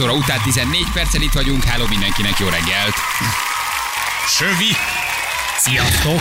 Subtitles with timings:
[0.00, 1.64] 8 óra után 14 perccel itt vagyunk.
[1.64, 2.94] Hello mindenkinek, jó reggelt.
[4.28, 4.76] Sövi!
[5.58, 6.20] Sziasztok!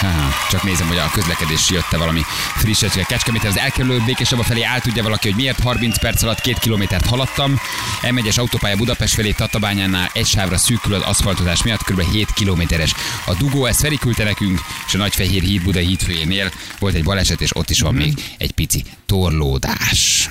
[0.00, 2.20] Há, Csak nézem, hogy a közlekedés jött-e valami
[2.56, 3.02] frissecske.
[3.02, 7.06] Kecskemét az elkerülő békésabba felé ál tudja valaki, hogy miért 30 perc alatt két kilométert
[7.06, 7.60] haladtam.
[8.02, 12.00] M1-es autópálya Budapest felé Tatabányánál egy sávra szűkül az aszfaltozás miatt, kb.
[12.10, 12.94] 7 kilométeres.
[13.26, 17.40] A dugó ezt Feri küldte nekünk, és a Nagyfehér híd Buda hídfőjénél volt egy baleset,
[17.40, 20.30] és ott is van még egy pici torlódás.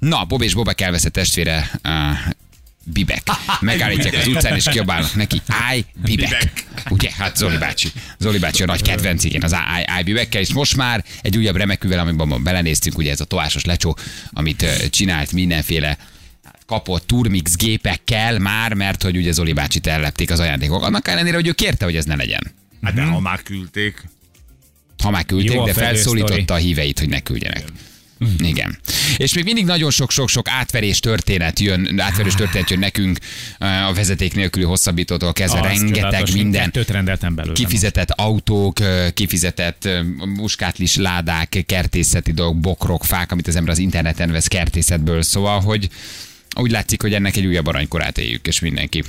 [0.00, 2.32] Na, Bob és Bobek elveszett testvére uh,
[2.84, 3.22] Bibek.
[3.60, 6.28] Megállítják az utcán, és kiabálnak neki, állj, Bibek.
[6.28, 6.66] Bibek.
[6.88, 7.88] Ugye, hát Zoli bácsi.
[8.18, 11.56] Zoli bácsi a nagy kedvenc, igen, az állj, állj, Bibekkel, és most már egy újabb
[11.56, 13.96] remekűvel, amiben belenéztünk, ugye ez a toásos lecsó,
[14.30, 15.98] amit csinált mindenféle
[16.66, 20.82] kapott turmix gépekkel már, mert hogy ugye Zoli bácsit ellepték az ajándékok.
[20.82, 22.52] Annak ellenére, hogy ő kérte, hogy ez ne legyen.
[22.82, 24.04] Hát de ha már küldték.
[25.02, 26.60] Ha már küldték, Jó de felszólította sztori.
[26.60, 27.58] a híveit, hogy ne küldjenek.
[27.58, 27.88] Igen.
[29.16, 33.18] És még mindig nagyon sok-sok-sok átverés történet jön, átverős történet jön nekünk
[33.58, 36.62] a vezeték nélküli hosszabbítótól kezdve, Az rengeteg minden.
[36.62, 37.54] Kettőt rendeltem belőle.
[37.54, 39.88] Kifizetett autók, ö, kifizetett
[40.36, 45.22] muskátlis ládák, kertészeti dolgok, bokrok, fák, amit az ember az interneten vesz kertészetből.
[45.22, 45.88] Szóval, hogy
[46.56, 49.04] úgy látszik, hogy ennek egy újabb aranykorát éljük, és mindenki.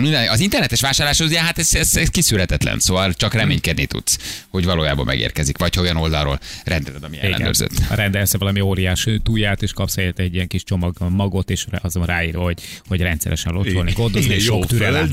[0.00, 4.64] Minden, az internetes vásárláshoz, ugye, hát ez, ez, ez kiszűrhetetlen, szóval csak reménykedni tudsz, hogy
[4.64, 7.26] valójában megérkezik, vagy ha olyan oldalról rendeled, ami Igen.
[7.32, 7.72] ellenőrzött.
[7.90, 12.42] Rendelsz valami óriás túlját, és kapsz helyett egy ilyen kis csomag magot, és azon ráírva,
[12.42, 15.08] hogy, hogy rendszeresen locsolni, gondozni, és sok türelem.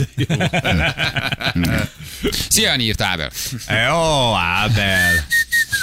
[2.22, 2.30] Jó.
[2.50, 3.32] Szia, írt Ábel.
[3.94, 5.26] Ó, Ábel.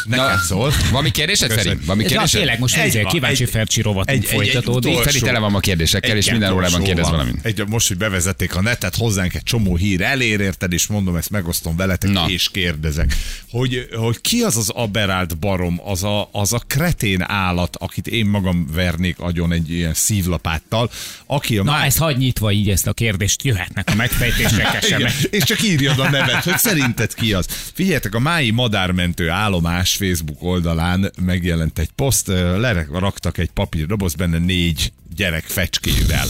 [0.05, 0.73] Neked szól.
[0.91, 1.69] Valami kérdésed, Feri?
[1.85, 2.39] Valami És na, kérdésed?
[2.41, 4.99] tényleg most Egy egy, van, kíváncsi egy- Fercsi rovatunk egy- egy- egy folytatódik.
[4.99, 7.13] Feri tele van a kérdésekkel, és minden órában kérdez van.
[7.17, 7.37] valamit.
[7.43, 11.31] Egy, most, hogy bevezették a netet, hozzánk egy csomó hír elér, érted, és mondom, ezt
[11.31, 12.25] megosztom veletek, Na.
[12.29, 13.15] és kérdezek,
[13.51, 18.27] hogy, hogy ki az az aberált barom, az a, az a kretén állat, akit én
[18.27, 20.91] magam vernék agyon egy ilyen szívlapáttal,
[21.27, 25.13] aki a Na, má- ezt hagy nyitva így ezt a kérdést, jöhetnek a megfejtések esemek.
[25.31, 27.47] és csak írjad a nevet, hogy szerinted ki az.
[27.75, 32.27] Figyeljetek, a Mái Madármentő állomás Facebook oldalán megjelent egy poszt,
[32.59, 36.27] leraktak egy papírdoboz, benne négy gyerek fecskével.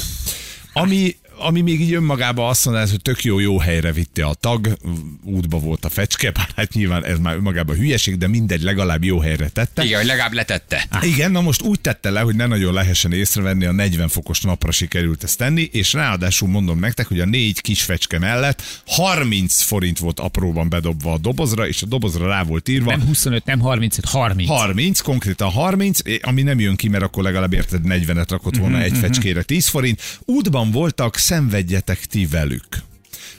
[0.73, 4.79] Ami ami még így önmagában azt mondaná, hogy tök jó, jó helyre vitte a tag,
[5.25, 9.19] útba volt a fecske, bár hát nyilván ez már önmagában hülyeség, de mindegy, legalább jó
[9.19, 9.85] helyre tette.
[9.85, 10.87] Igen, hogy legalább letette.
[11.03, 14.71] Igen, na most úgy tette le, hogy ne nagyon lehessen észrevenni, a 40 fokos napra
[14.71, 19.99] sikerült ezt tenni, és ráadásul mondom nektek, hogy a négy kis fecske mellett 30 forint
[19.99, 22.91] volt apróban bedobva a dobozra, és a dobozra rá volt írva.
[22.91, 24.49] Nem 25, nem 35, 30.
[24.49, 28.97] 30, konkrétan 30, ami nem jön ki, mert akkor legalább érted 40-et rakott volna egy
[28.97, 30.03] fecskére 10 forint.
[30.25, 32.83] Útban voltak, szenvedjetek ti velük.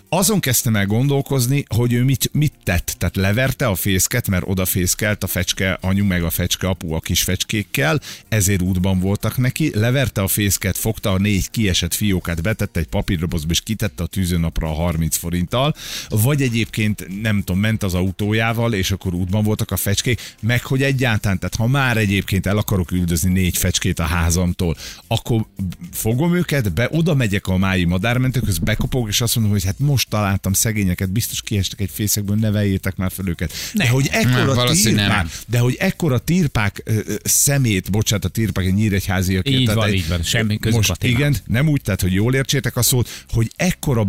[0.09, 2.95] Azon kezdtem el gondolkozni, hogy ő mit, mit tett.
[2.97, 7.23] Tehát leverte a fészket, mert odafészkelt a fecske anyu, meg a fecske apu a kis
[7.23, 9.71] fecskékkel, ezért útban voltak neki.
[9.73, 14.69] Leverte a fészket, fogta a négy kiesett fiókát, betette egy papírdobozba, és kitette a tűzőnapra
[14.69, 15.75] a 30 forinttal.
[16.09, 20.83] Vagy egyébként, nem tudom, ment az autójával, és akkor útban voltak a fecskék, meg hogy
[20.83, 24.75] egyáltalán, tehát ha már egyébként el akarok üldözni négy fecskét a házamtól,
[25.07, 25.45] akkor
[25.91, 29.96] fogom őket, be, oda megyek a mái madármentőkhöz, bekopog, és azt mondom, hogy hát most
[30.05, 33.51] találtam szegényeket, biztos kiestek egy fészekből, neveljétek már fel őket.
[33.73, 33.93] De Nem.
[33.93, 35.29] hogy ekkora Nem, tirpák, nem.
[35.47, 39.49] de hogy ekkora tirpák ö, ö, szemét, bocsánat, a tirpák, egy nyíregyháziak.
[39.49, 41.19] Így tehát van, egy- így van, semmi közük Most a témához.
[41.19, 44.07] igen, nem úgy, tehát, hogy jól értsétek a szót, hogy ekkora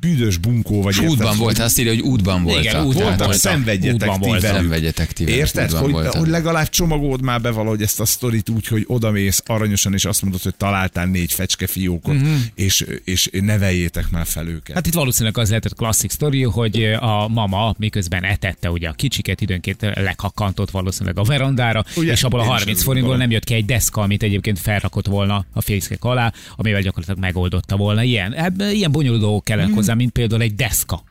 [0.00, 0.94] büdös bunkó vagy.
[0.94, 2.60] érted, Útban volt, azt írja, hogy útban volt.
[2.64, 3.34] Igen, útban voltak, voltak.
[3.40, 4.42] szenvedjetek Útban ti voltak.
[4.50, 4.60] velük.
[4.60, 8.66] Szenvedjetek ti velük, Érted, hogy, hogy legalább csomagold már be valahogy ezt a sztorit úgy,
[8.66, 12.34] hogy odamész aranyosan, és azt mondod, hogy találtál négy fecske fiókot, Mhm.
[12.54, 14.74] és, és neveljétek már fel őket.
[14.74, 19.40] Hát itt valószínűleg az lehetett klasszik sztori, hogy a mama miközben etette ugye a kicsiket,
[19.40, 22.12] időnként lekakkantott valószínűleg a verandára, Ugye?
[22.12, 24.58] és abból a Én is 30 azt forintból nem jött ki egy deszka, amit egyébként
[24.58, 28.02] felrakott volna a fészkek alá, amivel gyakorlatilag megoldotta volna.
[28.02, 29.76] Ilyen, ebben ilyen bonyolult dolgok kellene Mhm.
[29.76, 31.02] hozzá, mint például egy deszka.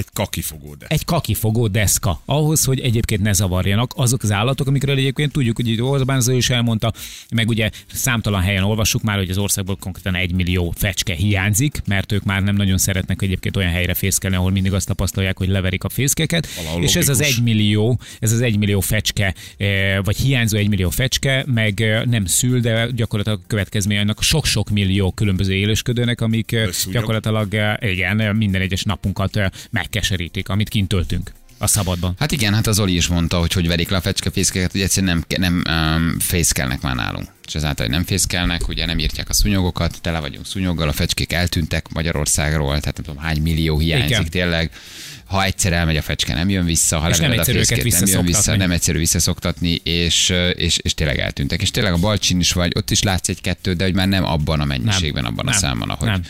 [0.00, 0.86] Egy kakifogó, de.
[0.88, 5.68] Egy kakifogó deszka, ahhoz, hogy egyébként ne zavarjanak azok az állatok, amikről egyébként tudjuk, hogy
[5.68, 6.92] itt Orbán Zó is elmondta,
[7.34, 12.12] meg ugye számtalan helyen olvassuk már, hogy az országból konkrétan egy millió fecske hiányzik, mert
[12.12, 15.84] ők már nem nagyon szeretnek egyébként olyan helyre fészkelni, ahol mindig azt tapasztalják, hogy leverik
[15.84, 16.54] a fészkeket.
[16.54, 17.36] Valahol és ez az logikus.
[17.38, 22.04] egy millió, ez az egy millió fecske, eh, vagy hiányzó egy millió fecske, meg eh,
[22.04, 27.00] nem szül, de gyakorlatilag a következménye annak sok-sok millió különböző élősködőnek, amik eh, Összúgyog.
[27.00, 29.48] gyakorlatilag igen, minden egyes napunkat eh,
[29.90, 32.14] megkeserítik, amit kint töltünk a szabadban.
[32.18, 35.24] Hát igen, hát az Oli is mondta, hogy hogy verik le a fecskefészkeket, hogy egyszerűen
[35.28, 35.62] nem, nem
[35.96, 37.28] um, fészkelnek már nálunk.
[37.46, 41.88] és ezáltal nem fészkelnek, ugye nem írtják a szúnyogokat, tele vagyunk szúnyoggal, a fecskék eltűntek
[41.88, 44.30] Magyarországról, tehát nem tudom hány millió hiányzik Igen.
[44.30, 44.70] tényleg.
[45.24, 48.00] Ha egyszer elmegy a fecske, nem jön vissza, ha És nem a egyszerű őket fészkét,
[48.00, 51.62] nem jön vissza, nem egyszerű visszaszoktatni, és, és, és tényleg eltűntek.
[51.62, 54.60] És tényleg a Balcsin is vagy, ott is látsz egy-kettő, de hogy már nem abban
[54.60, 55.58] a mennyiségben, abban a Nem.
[55.58, 56.22] számban, ahogy, Nem.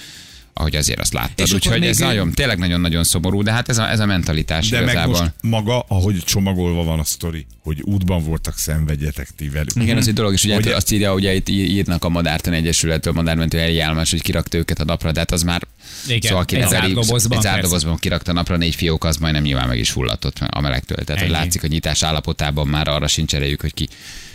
[0.53, 1.53] Ahogy azért azt láttad.
[1.55, 4.77] Úgyhogy ez még- nagyon, tényleg nagyon-nagyon szomorú, de hát ez a, ez a mentalitás De
[4.81, 5.19] meg igazából.
[5.19, 9.71] most maga, ahogy csomagolva van a sztori, hogy útban voltak, szenvedjetek ti velük.
[9.75, 13.13] Igen, az egy dolog, és ugye Hogy- azt írja, ugye itt írnak a Madártan Egyesülettől,
[13.13, 15.63] Madármentő Eri hogy kirakta őket a napra, de hát az már
[16.09, 17.61] Igen, szóval egy zárt egy dobozban, egy zárt persze.
[17.61, 21.05] dobozban kirakta a napra négy fiók, az majdnem nyilván meg is fulladtott a melegtől.
[21.05, 23.89] Tehát hogy látszik, hogy nyitás állapotában már arra sincs erejük, hogy ki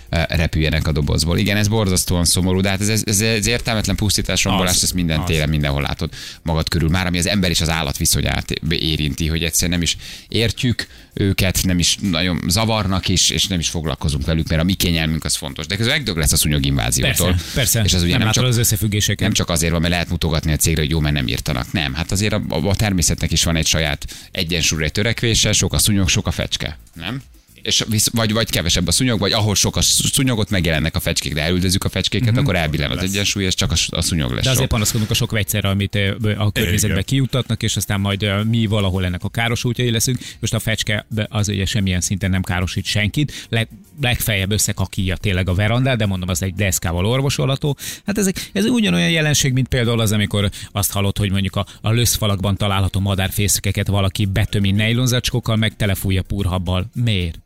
[0.10, 1.38] repüljenek a dobozból.
[1.38, 5.20] Igen, ez borzasztóan szomorú, de hát ez, ez, ez, ez értelmetlen pusztítás, rombolás, ezt minden
[5.20, 5.26] az.
[5.26, 6.10] téren, mindenhol látod
[6.42, 6.90] magad körül.
[6.90, 9.98] Már ami az ember és az állat viszonyát érinti, hogy egyszerűen nem is
[10.28, 14.74] értjük őket, nem is nagyon zavarnak is, és nem is foglalkozunk velük, mert a mi
[14.74, 15.66] kényelmünk az fontos.
[15.66, 17.32] De közben megdög lesz a szúnyoginváziótól.
[17.32, 17.82] Persze, persze.
[17.84, 19.20] És az ugye nem, nem, csak az összefüggéseket.
[19.20, 21.72] nem csak azért van, mert lehet mutogatni a cégre, hogy jó, mert nem írtanak.
[21.72, 25.74] Nem, hát azért a, a, a természetnek is van egy saját egyensúlyra egy törekvése, sok
[25.74, 26.78] a szúnyog, sok a fecske.
[26.94, 27.22] Nem?
[27.66, 31.34] És visz, vagy, vagy kevesebb a szúnyog, vagy ahol sok a szúnyogot megjelennek a fecskék,
[31.34, 32.44] de elüldözzük a fecskéket, uh-huh.
[32.44, 34.70] akkor elbillen az egyensúly, és csak a, a szúnyog lesz De azért sok.
[34.70, 35.96] panaszkodunk a sok vegyszerre, amit
[36.38, 40.20] a környezetbe kijutatnak, és aztán majd mi valahol ennek a károsultjai leszünk.
[40.40, 43.48] Most a fecske az ugye semmilyen szinten nem károsít senkit.
[43.50, 43.68] Leg,
[44.02, 47.78] legfeljebb összekakíja tényleg a verandát, de mondom, az egy deszkával orvosolható.
[48.06, 51.92] Hát ezek, ez ugyanolyan jelenség, mint például az, amikor azt hallott, hogy mondjuk a, a
[51.92, 56.90] löszfalakban található madárfészkeket valaki betömi nejlonzacskókkal, meg telefújja purhabbal.
[57.04, 57.40] Miért?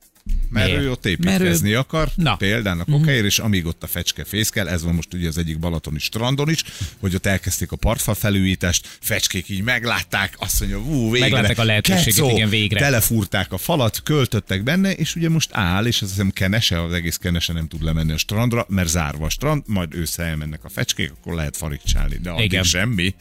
[0.49, 0.81] Mert Miért?
[0.81, 2.35] ő ott Mert építkezni ő- akar, Na.
[2.35, 5.59] például a kokáért, és amíg ott a fecske fészkel, ez van most ugye az egyik
[5.59, 6.63] balatoni strandon is,
[6.99, 11.29] hogy ott elkezdték a partfal felújítást, fecskék így meglátták, azt mondja, ú, végre.
[11.29, 12.79] Meglátták a lehetőséget, kecó, igen, végre.
[12.79, 17.17] Telefúrták a falat, költöttek benne, és ugye most áll, és azt hiszem kenese, az egész
[17.17, 21.11] kenese nem tud lemenni a strandra, mert zárva a strand, majd ősszel elmennek a fecskék,
[21.11, 22.63] akkor lehet farigcsálni, de addig Igen.
[22.63, 23.13] semmi.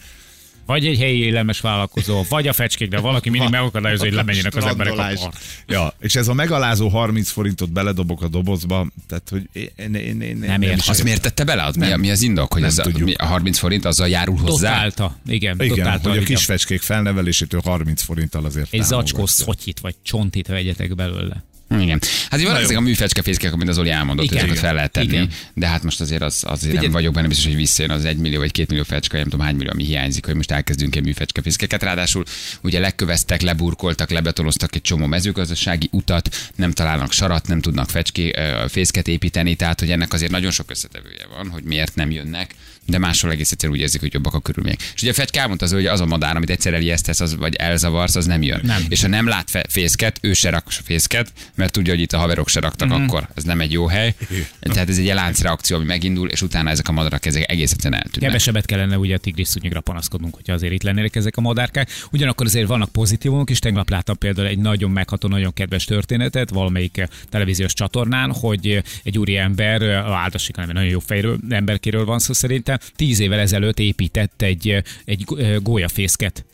[0.68, 4.64] Vagy egy helyi élelmes vállalkozó, vagy a fecskék, de valaki mindig megakadályozza, hogy lemenjenek az
[4.64, 5.38] emberek a part.
[5.66, 10.20] Ja, és ez a megalázó 30 forintot beledobok a dobozba, tehát hogy én, én, én,
[10.20, 10.88] én Nem ért.
[10.88, 11.62] Azt miért tette bele?
[11.64, 13.04] Az mi, mi az indok, hogy Nem ez a, tudjuk.
[13.08, 14.70] mi- a 30 forint azzal járul hozzá?
[14.72, 15.16] Dotálta.
[15.26, 16.08] Igen, Igen, dotálta.
[16.08, 16.34] hogy a igen.
[16.34, 21.44] kis fecskék felnevelésétől 30 forinttal azért Egy zacskó szotyit vagy csontit vegyetek belőle.
[21.70, 22.00] Igen.
[22.30, 24.38] Hát van ezek a műfecskefészkek, amit az Oli elmondott, Igen.
[24.38, 25.28] ezeket fel lehet tenni, Igen.
[25.54, 28.16] de hát most azért az, azért Figyelj- nem vagyok benne biztos, hogy visszajön az 1
[28.16, 31.04] millió vagy 2 millió fecske, nem tudom hány millió, ami hiányzik, hogy most elkezdünk egy
[31.04, 31.82] műfecskefészkeket.
[31.82, 32.24] Ráadásul
[32.62, 38.32] ugye leköveztek, leburkoltak, lebetonoztak egy csomó mezőgazdasági utat, nem találnak sarat, nem tudnak fecské,
[38.68, 42.54] fészket építeni, tehát hogy ennek azért nagyon sok összetevője van, hogy miért nem jönnek,
[42.88, 44.80] de máshol egész egyszerűen úgy érzik, hogy jobbak a körülmények.
[44.94, 47.54] És ugye a fecske elmondta, az, hogy az a madár, amit egyszer elijesztesz, az, vagy
[47.54, 48.60] elzavarsz, az nem jön.
[48.62, 48.84] Nem.
[48.88, 52.18] És ha nem lát fe- fészket, ő se rak fészket, mert tudja, hogy itt a
[52.18, 52.96] haverok se raktak Mhm.
[52.96, 53.06] mm-hmm.
[53.06, 53.28] akkor.
[53.34, 54.14] Ez nem egy jó hely.
[54.60, 58.28] Tehát ez egy láncreakció, ami megindul, és utána ezek a madarak ezek egész egyszerűen eltűnnek.
[58.30, 61.90] Kevesebbet kellene ugye a tigris szúnyogra panaszkodnunk, hogyha azért itt lennének ezek a madárkák.
[62.12, 63.58] Ugyanakkor azért vannak pozitívumok is.
[63.58, 69.36] Tegnap láttam például egy nagyon megható, nagyon kedves történetet valamelyik televíziós csatornán, hogy egy úri
[69.36, 74.82] ember, áltassik, nem nagyon jó fejről, emberkéről van szó szerintem, tíz évvel ezelőtt épített egy,
[75.04, 75.24] egy
[75.62, 76.44] gólyafészket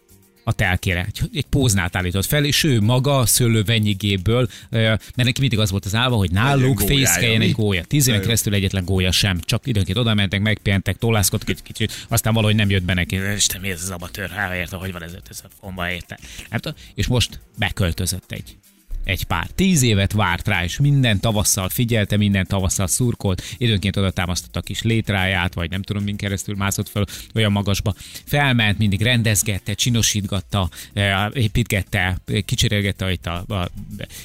[0.44, 1.04] a telkére.
[1.04, 5.84] Egy, egy póznát állított fel, és ő maga a szőlővenyigéből, mert neki mindig az volt
[5.84, 7.84] az álva, hogy náluk gólyája, fészkeljen egy gólya.
[7.84, 9.40] Tíz éven keresztül egyetlen gólya sem.
[9.40, 13.20] Csak időnként oda mentek, megpihentek, tollászkodtak egy kicsit, aztán valahogy nem jött be neki.
[13.36, 14.30] Isten, mi ez az amatőr?
[14.30, 16.18] Hát érte, hogy van ez ez a fomba érte.
[16.50, 16.78] Tudom.
[16.94, 18.56] És most beköltözött egy
[19.04, 19.46] egy pár.
[19.54, 24.62] Tíz évet várt rá, és minden tavasszal figyelte, minden tavasszal szurkolt, időnként oda támasztotta a
[24.62, 27.94] kis létráját, vagy nem tudom, min keresztül mászott fel olyan magasba.
[28.24, 33.70] Felment, mindig rendezgette, csinosítgatta, eh, építgette, kicserélgette itt a, a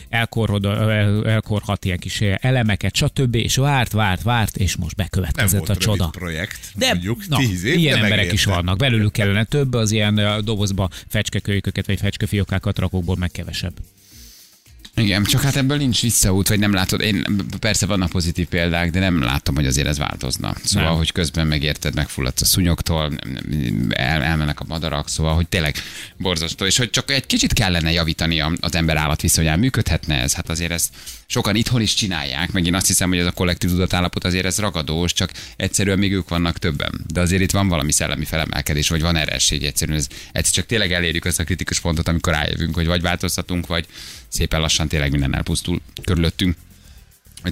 [0.09, 3.35] elkorhod, el, elkorhat ilyen kis elemeket, stb.
[3.35, 6.07] És várt, várt, várt, és most Nem bekövetkezett volt a csoda.
[6.07, 8.51] projekt, De mondjuk na, 10 év, ilyen de emberek is megérte.
[8.51, 8.77] vannak.
[8.77, 13.73] Belőlük kellene több, az ilyen ö, dobozba fecskekölyköket vagy fecskefiókákat rakókból meg kevesebb.
[14.95, 17.01] Igen, csak hát ebből nincs visszaút, vagy nem látod.
[17.01, 17.25] Én
[17.59, 20.53] persze vannak pozitív példák, de nem látom, hogy azért ez változna.
[20.63, 20.97] Szóval, Nem.
[20.97, 23.11] hogy közben megérted, megfulladsz a szúnyoktól,
[23.89, 25.75] el, elmennek a madarak, szóval, hogy tényleg
[26.17, 29.59] borzasztó, és hogy csak egy kicsit kellene javítani az ember-állat viszonyán.
[29.59, 30.33] Működhetne ez?
[30.33, 30.93] Hát azért ezt
[31.25, 34.57] sokan itthon is csinálják, meg én azt hiszem, hogy ez a kollektív tudatállapot azért ez
[34.57, 37.05] ragadós, csak egyszerűen még ők vannak többen.
[37.13, 39.97] De azért itt van valami szellemi felemelkedés, vagy van erre esély egyszerűen.
[39.97, 43.85] Ez, egyszer csak tényleg elérjük azt a kritikus pontot, amikor rájövünk, hogy vagy változtatunk, vagy
[44.29, 46.55] szépen lassan tényleg minden elpusztul körülöttünk.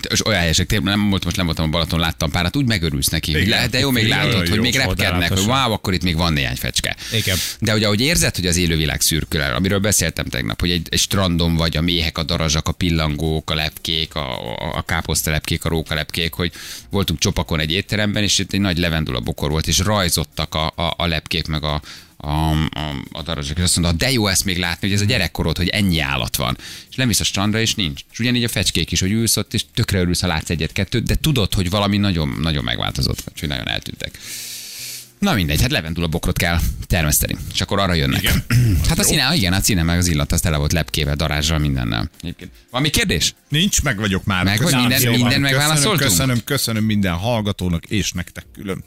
[0.10, 3.32] És olyan helyesek, nem volt, most nem voltam a Balaton, láttam párat, úgy megörülsz neki.
[3.32, 3.54] hogy Igen.
[3.54, 6.34] Lehet, de jó, még látod, hogy jó, még repkednek, hogy wow, akkor itt még van
[6.34, 6.96] néhány fecske.
[7.12, 7.38] Igen.
[7.60, 11.00] De ugye, ahogy érzed, hogy az élővilág szürkül el, amiről beszéltem tegnap, hogy egy, egy
[11.00, 15.70] strandon vagy a méhek, a darazsak, a pillangók, a lepkék, a, a, a káposztalepkék, a
[15.70, 16.52] rókalepkék, hogy
[16.90, 20.94] voltunk csopakon egy étteremben, és itt egy nagy levendula bokor volt, és rajzottak a, a,
[20.98, 21.82] a lepkék, meg a,
[22.18, 25.06] a, a, a darazsak, és azt mondta, de jó ezt még látni, hogy ez a
[25.06, 26.58] gyerekkorod, hogy ennyi állat van.
[26.90, 28.02] És lemész a strandra, és nincs.
[28.12, 31.16] És ugyanígy a fecskék is, hogy ülsz ott, és tökre örülsz, ha látsz egyet-kettőt, de
[31.16, 34.20] tudod, hogy valami nagyon, nagyon megváltozott, hogy nagyon eltűntek.
[35.20, 38.22] Na mindegy, hát levendula bokrot kell termeszteni, és akkor arra jönnek.
[38.22, 38.44] Igen.
[38.90, 42.10] Hát a színe, igen, a színe meg az illat, az tele volt lepkével, darázsal, mindennel.
[42.72, 43.34] Valami kérdés?
[43.50, 44.44] Nincs, meg vagyok már.
[44.44, 46.10] Meg vagy, minden- minden megválaszoltunk?
[46.10, 48.84] Köszönöm, köszönöm minden hallgatónak, és nektek külön.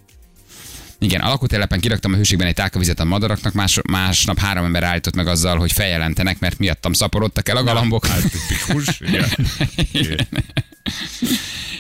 [1.03, 5.15] Igen, a lakótelepen kiraktam a hőségben egy tálkavizet a madaraknak, más, másnap három ember állított
[5.15, 8.07] meg azzal, hogy feljelentenek, mert miattam szaporodtak el a galambok.
[8.07, 9.29] Hát tipikus, igen.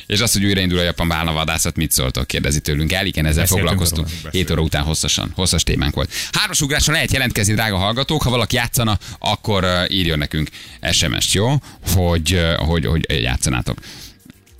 [0.06, 3.06] És azt, hogy újraindul a japán bálnavadászat, mit szóltok, kérdezi tőlünk el.
[3.06, 4.08] Igen, ezzel Beszéltünk foglalkoztunk.
[4.08, 6.12] róla, 7 óra után hosszasan, hosszas témánk volt.
[6.32, 8.22] Hármas ugrásra lehet jelentkezni, drága hallgatók.
[8.22, 10.48] Ha valaki játszana, akkor uh, írjon nekünk
[10.92, 11.54] SMS-t, jó?
[11.94, 13.78] Hogy, uh, hogy, hogy játszanátok.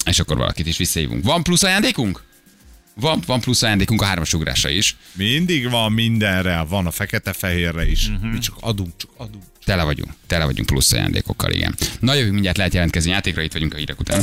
[0.05, 1.25] És akkor valakit is visszahívunk.
[1.25, 2.23] Van plusz ajándékunk?
[3.00, 4.97] Van, van plusz ajándékunk a hármas ugrásra is.
[5.12, 8.09] Mindig van mindenre, van a fekete-fehérre is.
[8.09, 8.26] Mhm.
[8.26, 9.42] Mi csak adunk, csak adunk.
[9.71, 11.75] Tele vagyunk, tele vagyunk plusz ajándékokkal, igen.
[12.00, 14.23] Na jövünk, mindjárt lehet jelentkezni játékra, itt vagyunk a hírek után.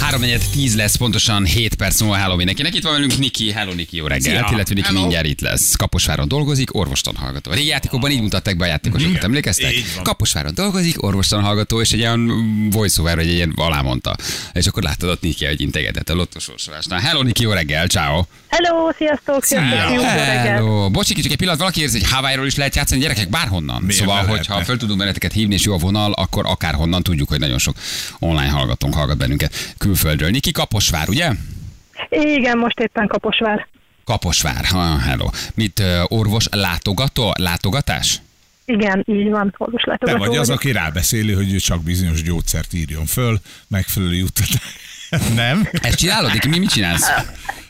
[0.00, 2.74] 3 10 lesz, pontosan 7 perc múlva Hello mindenkinek.
[2.74, 4.54] Itt van velünk Niki, Hello Niki, jó reggelt, Szia.
[4.54, 5.00] illetve Niki Hello.
[5.00, 5.74] mindjárt itt lesz.
[5.76, 7.50] Kaposváron dolgozik, orvostan hallgató.
[7.50, 9.74] A régi játékokban így mutatták be a játékosokat, Igen, emlékeztek?
[10.02, 12.30] Kaposváron dolgozik, orvostan hallgató, és egy olyan
[12.70, 14.16] voiceover, hogy egy ilyen alá mondta.
[14.52, 17.00] És akkor láttad ott Niki, hogy integetett a lottosorsolásnál.
[17.00, 18.24] Hello Niki, jó reggel, ciao.
[18.48, 20.46] Hello, sziasztok, sziasztok, jó reggelt.
[20.48, 20.90] Hello.
[20.90, 23.82] Bocsi, csak egy pillanat, valaki érzi, hogy Hawaii-ról is lehet játszani, gyerekek, bárhonnan.
[23.92, 24.64] Szóval, ne hogyha lehetne?
[24.64, 27.76] föl tudunk benneteket hívni, és jó a vonal, akkor akárhonnan tudjuk, hogy nagyon sok
[28.18, 30.30] online hallgatónk hallgat bennünket külföldről.
[30.30, 31.30] Niki Kaposvár, ugye?
[32.08, 33.66] Igen, most éppen Kaposvár.
[34.04, 35.28] Kaposvár, ha, hello.
[35.54, 38.20] Mit, orvos látogató, látogatás?
[38.64, 43.06] Igen, így van, Te orvoslátogató vagy az, aki rábeszéli, hogy ő csak bizonyos gyógyszert írjon
[43.06, 44.62] föl, megfelelő juttatás.
[45.34, 45.68] Nem?
[45.72, 46.48] Ezt csinálod, Niki?
[46.48, 47.10] Mi mit csinálsz?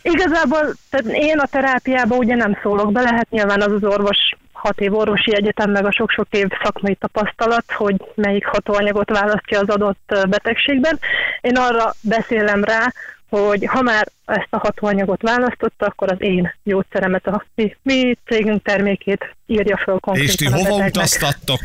[0.03, 4.19] Igazából tehát én a terápiába ugye nem szólok bele, hát nyilván az az orvos
[4.61, 9.69] hat év orvosi egyetem, meg a sok-sok év szakmai tapasztalat, hogy melyik hatóanyagot választja az
[9.69, 10.99] adott betegségben.
[11.41, 12.93] Én arra beszélem rá,
[13.29, 18.63] hogy ha már ezt a hatóanyagot választotta, akkor az én gyógyszeremet, a mi, mi cégünk
[18.63, 20.89] termékét írja föl konkrétan És ti hova betegnek.
[20.89, 21.61] utaztattok?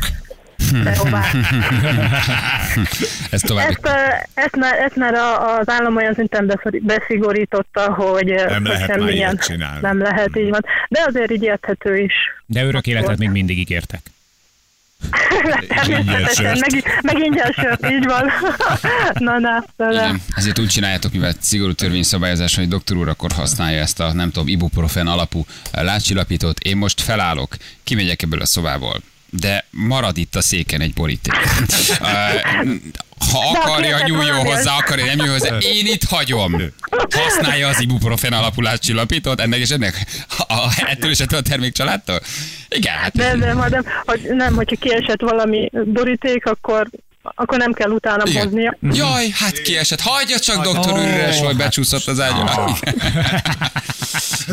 [3.30, 3.76] Ez további.
[3.80, 3.88] Ezt,
[4.34, 9.38] ezt, már, ezt már a- az állam olyan szinten beszigorította, hogy Nem lehet semmilyen-.
[9.80, 10.64] Nem lehet, így van.
[10.88, 12.12] De azért így érthető is.
[12.46, 14.00] De örök életet még mindig ígértek.
[15.68, 18.24] Természetesen, meg, meg ingyen sört, így van.
[19.12, 19.92] na, na, na, na.
[19.92, 24.30] Igen, ezért úgy csináljátok, mivel szigorú törvényszabályozás, hogy doktor úr akkor használja ezt a nem
[24.30, 26.58] tudom, ibuprofen alapú látsillapítót.
[26.58, 29.00] Én most felállok, kimegyek ebből a szobából,
[29.40, 31.34] de marad itt a széken egy boríték.
[32.00, 32.04] Ö,
[33.32, 35.58] ha akarja, nyúljon hozzá, akarja, nem nyúl hozzá.
[35.58, 36.62] Én itt hagyom.
[37.10, 40.06] Használja az ibuprofen alapú látsillapítót, ennek és ennek.
[40.38, 42.20] A, ettől és ettől a termékcsaládtól?
[42.68, 46.88] Igen, hát De, de, de, hogy nem, hogyha kiesett valami boríték, akkor,
[47.34, 48.42] akkor nem kell utána Igen.
[48.42, 48.76] hoznia.
[48.80, 50.00] Jaj, hát kiesett.
[50.00, 52.48] Hagyja csak, doktor úr, üres, hogy becsúszott az ágyon.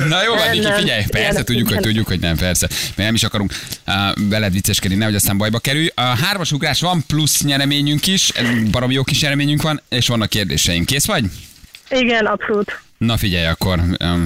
[0.09, 2.67] Na jó, van, Niki, Nem, figyelj, persze, tudjuk, hogy tudjuk, hogy nem, persze.
[2.69, 3.53] Mert nem is akarunk
[3.87, 3.93] uh,
[4.29, 5.91] veled vicceskedni, nehogy aztán bajba kerülj.
[5.95, 8.31] A hármas ugrás van, plusz nyereményünk is,
[8.71, 10.85] barom jó kis nyereményünk van, és vannak kérdéseink.
[10.85, 11.23] Kész vagy?
[11.89, 12.81] Igen, abszolút.
[13.05, 14.25] Na figyelj akkor, um,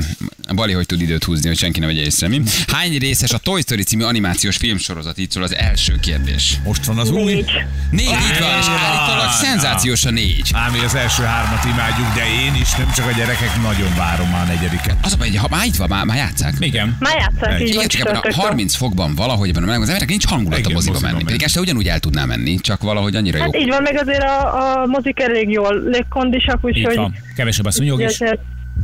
[0.55, 2.41] Bali hogy tud időt húzni, hogy senki ne vegye észre, mi?
[2.67, 5.17] Hány részes a Toy Story című animációs filmsorozat?
[5.17, 6.59] Így szól az első kérdés.
[6.63, 7.33] Most van az új.
[7.33, 7.51] Négy.
[7.91, 10.49] Négy, így van, és állítólag szenzációs a négy.
[10.53, 14.29] Ám mi az első hármat imádjuk, de én is, nem csak a gyerekek, nagyon várom
[14.29, 14.95] már a negyediket.
[15.01, 16.53] Az a baj, hogy ha már itt van, már, már játszák.
[16.59, 16.97] Igen.
[16.99, 18.45] Már játszák, így Igen, csak ebben a csütörtöktől.
[18.45, 21.23] 30 fokban valahogy ebben a meleg, az emberek nincs hangulat a Igen, moziba menni.
[21.23, 23.43] Pedig este ugyanúgy el tudná menni, csak valahogy annyira jó.
[23.43, 27.15] Hát így van, meg azért a, a mozik elég jól légkondisak, úgyhogy van.
[27.35, 28.17] Kevesebb a szúnyog is.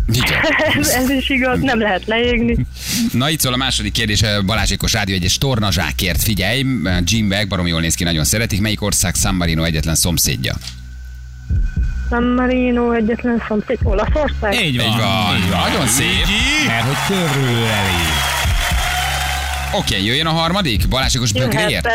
[0.79, 2.65] ez, ez is igaz, nem lehet leégni.
[3.11, 6.23] Na itt szól a második kérdés, Balázsékos Rádió egyes tornazsákért.
[6.23, 6.65] Figyelj,
[7.03, 8.61] Jim Beck, barom jól néz ki, nagyon szeretik.
[8.61, 10.55] Melyik ország San Marino egyetlen szomszédja?
[12.09, 14.53] San Marino egyetlen szomszéd, Olaszország?
[14.65, 14.85] Így van.
[14.85, 15.59] Így van, Így van.
[15.59, 16.25] nagyon szép.
[16.67, 18.31] Mert hogy körüleli.
[19.75, 21.87] Oké, okay, jöjjön a harmadik, Balázsékos bögréért.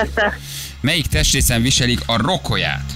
[0.81, 2.93] Melyik testrészen viselik a rokolyát?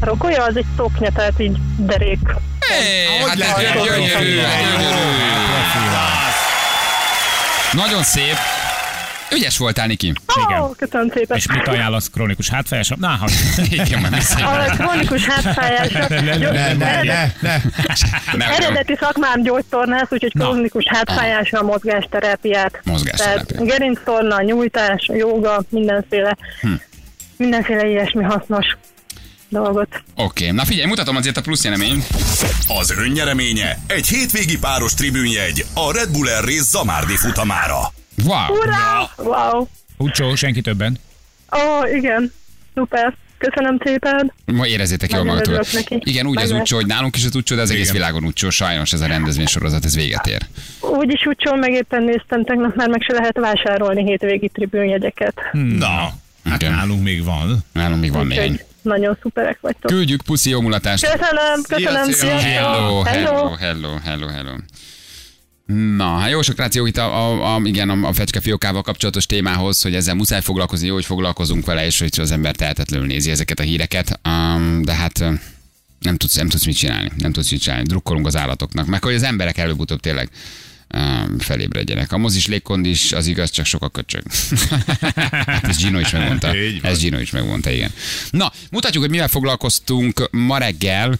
[0.00, 2.18] A rokolya az egy szoknya, tehát így derék.
[3.28, 4.40] Hát ez gyönyörű, gyönyörű.
[7.72, 8.36] Nagyon szép.
[9.32, 10.12] Ügyes voltál, Niki.
[10.46, 10.60] Igen.
[10.60, 11.36] Ó, köszönöm szépen.
[11.36, 12.10] És mit ajánlasz?
[12.10, 12.92] Krónikus hátfájás?
[12.96, 13.28] Na, ha.
[13.70, 14.22] Igen, már
[14.70, 16.06] A krónikus hátfájásra.
[16.08, 17.56] Ne, ne, ne, ne.
[18.32, 20.44] Nem, Eredeti szakmám gyógytornász, úgyhogy Na.
[20.44, 22.80] krónikus hátfájásra mozgásterápiát.
[22.84, 23.44] Mozgásterápia.
[23.56, 26.72] Tehát gerinctorna, nyújtás, joga, mindenféle, Hm.
[27.36, 28.66] mindenféle ilyesmi hasznos
[29.48, 30.02] dolgot.
[30.14, 32.06] Oké, na figyelj, mutatom azért a plusz jeleményt.
[32.80, 37.92] Az önnyereménye egy hétvégi páros tribünjegy a Red Bull Air Race Zamárdi futamára.
[38.24, 38.56] Wow.
[38.58, 39.10] Ura!
[39.16, 39.66] Wow!
[39.96, 40.98] Ucsó, senki többen.
[41.52, 42.32] Ó, igen.
[42.74, 43.14] Szuper.
[43.38, 44.32] Köszönöm szépen.
[44.44, 45.68] Ma érezzétek jól magatokat.
[45.98, 47.94] Igen, úgy az Meg utcsó, hogy nálunk is az utcsó, de az egész Igen.
[47.94, 48.50] világon utcsó.
[48.50, 50.46] Sajnos ez a rendezvény sorozat, ez véget ér.
[50.80, 55.34] Úgyis úgy meg éppen néztem, tegnap már meg se lehet vásárolni hétvégi tribünjegyeket.
[55.52, 56.12] Na,
[56.44, 56.74] hát Igen.
[56.74, 57.64] nálunk még van.
[57.72, 58.60] Nálunk még van néhány.
[58.88, 59.90] Nagyon szuperek vagytok.
[59.90, 61.04] Küldjük, puszi, jó mulatást.
[61.04, 62.38] Köszönöm, köszönöm, Szia, szia.
[62.38, 64.54] Hello, hello, hello, hello, hello.
[65.96, 69.26] Na, hát jó sok ráció itt a, a, a, igen, a, a fecske fiókával kapcsolatos
[69.26, 73.30] témához, hogy ezzel muszáj foglalkozni, jó, hogy foglalkozunk vele, és hogy az ember tehetetlenül nézi
[73.30, 75.18] ezeket a híreket, um, de hát
[76.00, 79.14] nem tudsz, nem tudsz mit csinálni, nem tudsz mit csinálni, drukkolunk az állatoknak, meg hogy
[79.14, 80.30] az emberek előbb-utóbb tényleg
[81.38, 82.12] felébredjenek.
[82.12, 84.22] A mozis légkondis az igaz, csak sok a köcsög.
[85.46, 86.54] hát ez Gino is megmondta.
[86.82, 87.90] Ez Gino is megmondta, igen.
[88.30, 91.18] Na, mutatjuk, hogy mivel foglalkoztunk ma reggel.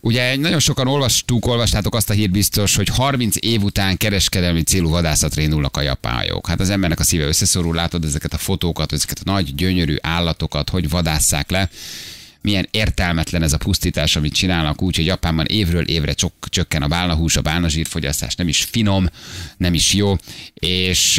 [0.00, 4.88] Ugye nagyon sokan olvastuk, olvastátok azt a hírt biztos, hogy 30 év után kereskedelmi célú
[4.88, 6.46] vadászatra indulnak a japán hajók.
[6.46, 10.70] Hát az embernek a szíve összeszorul, látod ezeket a fotókat, ezeket a nagy, gyönyörű állatokat,
[10.70, 11.70] hogy vadásszák le
[12.42, 16.88] milyen értelmetlen ez a pusztítás, amit csinálnak úgy, hogy Japánban évről évre csok, csökken a
[16.88, 19.08] bálnahús, a bálnazsírfogyasztás nem is finom,
[19.56, 20.16] nem is jó,
[20.54, 21.18] és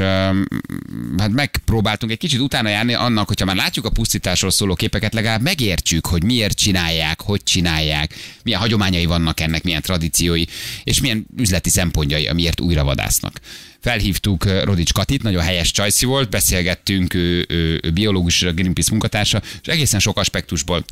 [1.18, 5.42] hát megpróbáltunk egy kicsit utána járni annak, hogyha már látjuk a pusztításról szóló képeket, legalább
[5.42, 10.44] megértsük, hogy miért csinálják, hogy csinálják, milyen hagyományai vannak ennek, milyen tradíciói,
[10.84, 13.40] és milyen üzleti szempontjai, amiért újra vadásznak.
[13.82, 19.42] Felhívtuk uh, Rodics Katit, nagyon helyes csajszi volt, beszélgettünk, ő, ő, ő biológus, Greenpeace munkatársa,
[19.62, 20.84] és egészen sok aspektusból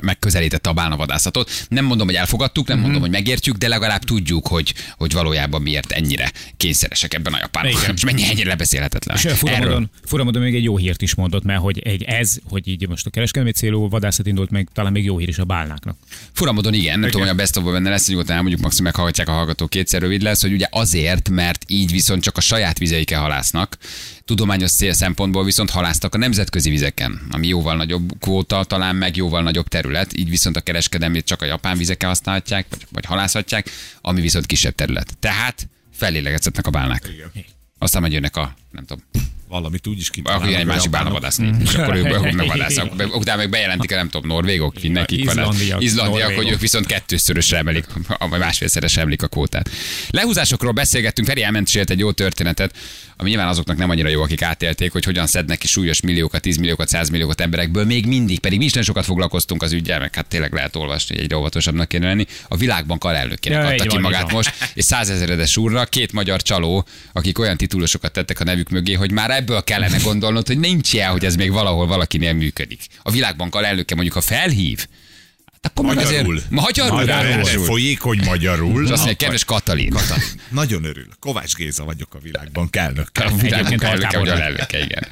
[0.00, 1.50] megközelítette a bálnavadászatot.
[1.68, 5.92] Nem mondom, hogy elfogadtuk, nem mondom, hogy megértjük, de legalább tudjuk, hogy, hogy valójában miért
[5.92, 7.94] ennyire kényszeresek ebben a japánok, Igen.
[7.96, 9.16] és mennyi ennyire lebeszélhetetlen.
[9.16, 12.88] És furamodon, furamodon még egy jó hírt is mondott, mert hogy egy ez, hogy így
[12.88, 15.96] most a kereskedelmi célú vadászat indult meg, talán még jó hír is a bálnáknak.
[16.32, 19.32] Furamodon igen, nem tudom, hogy a best of benne lesz, nyugodtan elmondjuk, maximum meghallgatják a
[19.32, 23.76] hallgatók kétszer rövid lesz, hogy ugye azért, mert így viszont csak a saját vizeiken halásznak,
[24.24, 29.68] tudományos szempontból viszont halásztak a nemzetközi vizeken, ami jóval nagyobb kvóta, talán meg jóval nagyobb
[29.68, 33.70] terület, így viszont a kereskedelmét csak a japán vizeken használhatják, vagy, vagy halászhatják,
[34.00, 35.16] ami viszont kisebb terület.
[35.20, 37.10] Tehát felélegezhetnek a bálnák.
[37.78, 39.04] Aztán majd jönnek a, nem tudom,
[39.48, 40.90] Valamit úgy is akkor jön egy kitalálnak másik japánok.
[40.90, 42.96] bálnavadászni, és akkor ők, ők megvadásznak.
[42.96, 45.04] Be- Utána meg bejelentik, nem tudom, norvégok, van.
[45.08, 47.86] Izlandiak, Izlandiak, hogy ők viszont kettőszörösre emelik,
[48.18, 49.70] vagy másfélszeresre emelik a kvótát.
[50.10, 52.76] Lehúzásokról beszélgettünk, Feri elmesélt egy jó történetet,
[53.16, 56.56] ami nyilván azoknak nem annyira jó, akik átélték, hogy hogyan szednek ki súlyos milliókat, 10
[56.56, 60.14] milliókat, 100 milliókat emberekből, még mindig, pedig mi is nagyon sokat foglalkoztunk az ügyel, meg
[60.14, 62.26] hát tényleg lehet olvasni, hogy egyre óvatosabbnak kéne lenni.
[62.48, 66.86] A világbank alelnökének Ja, adta ki van, magát most, és százezeredes úrra két magyar csaló,
[67.12, 71.10] akik olyan titulosokat tettek a nevük mögé, hogy már ebből kellene gondolnod, hogy nincs ilyen,
[71.10, 72.80] hogy ez még valahol valakinél működik.
[73.02, 74.86] A világbank alelnöke mondjuk, ha felhív,
[75.64, 76.36] akkor meg Magyarul.
[76.36, 77.64] azért, magyarul, De, de magyarul.
[77.64, 78.84] folyékony magyarul.
[78.84, 79.90] És azt mondja, kedves Katalin.
[79.90, 80.24] Katalin.
[80.48, 81.06] Nagyon örül.
[81.20, 83.24] Kovács Géza vagyok a világbank elnöke.
[83.24, 84.36] A világbank Egyébként elnöke, vagy alkábornak.
[84.36, 85.06] alelnöke, igen.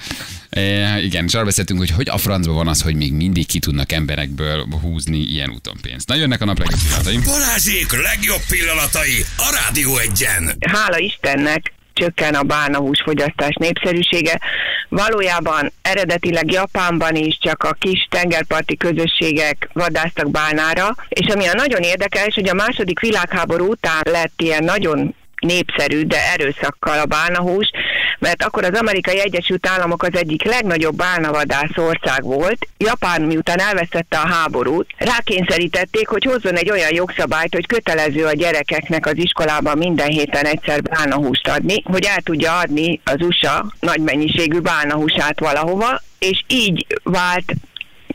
[0.50, 3.58] E, igen, és arra beszéltünk, hogy hogy a francban van az, hogy még mindig ki
[3.58, 6.08] tudnak emberekből húzni ilyen úton pénzt.
[6.08, 7.22] Na jönnek a napregény pillanataim.
[7.24, 10.56] Balázsék legjobb pillanatai a Rádió egyen.
[10.60, 14.40] hála Istennek csökken a bálnahús fogyasztás népszerűsége.
[14.88, 21.82] Valójában eredetileg Japánban is csak a kis tengerparti közösségek vadásztak bálnára, és ami a nagyon
[21.82, 27.70] érdekes, hogy a második világháború után lett ilyen nagyon népszerű, de erőszakkal a bálnahús,
[28.18, 32.68] mert akkor az amerikai Egyesült Államok az egyik legnagyobb bálnavadász ország volt.
[32.78, 39.06] Japán miután elvesztette a háborút, rákényszerítették, hogy hozzon egy olyan jogszabályt, hogy kötelező a gyerekeknek
[39.06, 44.58] az iskolában minden héten egyszer bálnahúst adni, hogy el tudja adni az USA nagy mennyiségű
[44.58, 47.54] bálnahúsát valahova, és így vált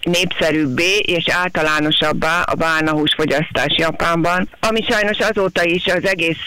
[0.01, 6.37] népszerűbbé és általánosabbá a bálnahús fogyasztás Japánban, ami sajnos azóta is az egész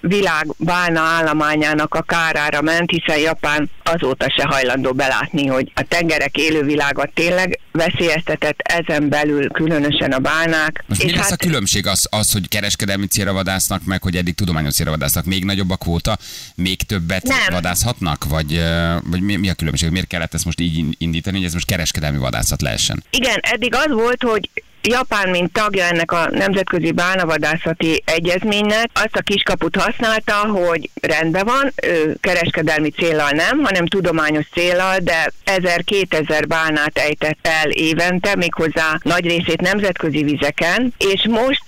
[0.00, 6.36] világ bálna állományának a kárára ment, hiszen Japán azóta se hajlandó belátni, hogy a tengerek
[6.36, 10.84] élővilága tényleg veszélyeztetett, ezen belül különösen a bálnák.
[10.86, 14.74] Most mi lesz a különbség az, az, hogy kereskedelmi célra vadásznak, meg hogy eddig tudományos
[14.74, 15.24] célra vadásznak?
[15.24, 16.18] Még nagyobb a kvóta,
[16.54, 17.38] még többet Nem.
[17.50, 18.24] vadászhatnak?
[18.24, 18.62] Vagy,
[19.04, 19.90] vagy mi, mi a különbség?
[19.90, 23.04] Miért kellett ezt most így indítani, hogy ez most kereskedelmi vadászat lehessen?
[23.10, 24.50] Igen, eddig az volt, hogy
[24.82, 31.72] Japán, mint tagja ennek a Nemzetközi Bálnavadászati Egyezménynek, azt a kiskaput használta, hogy rendben van,
[31.82, 39.24] ő kereskedelmi célral nem, hanem tudományos célral, de 1000-2000 bálnát ejtett el évente, méghozzá nagy
[39.24, 41.64] részét nemzetközi vizeken, és most,